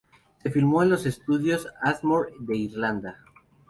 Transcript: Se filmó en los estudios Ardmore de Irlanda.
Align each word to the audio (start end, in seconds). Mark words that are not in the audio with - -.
Se 0.41 0.49
filmó 0.49 0.81
en 0.81 0.89
los 0.89 1.05
estudios 1.05 1.67
Ardmore 1.79 2.33
de 2.39 2.57
Irlanda. 2.57 3.19